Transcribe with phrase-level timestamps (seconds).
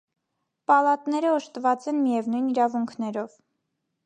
[0.71, 3.39] Պալատները օժտված են միևնույն իրավունքներով։